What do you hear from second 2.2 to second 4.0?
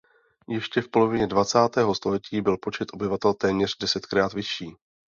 byl počet obyvatel téměř